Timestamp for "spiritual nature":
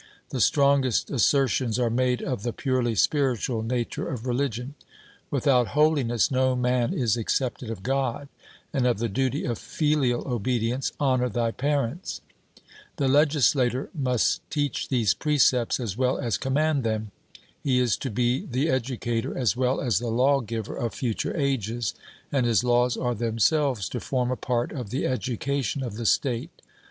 2.95-4.09